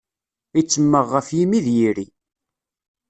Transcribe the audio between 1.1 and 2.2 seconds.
ɣef yimi d yiri.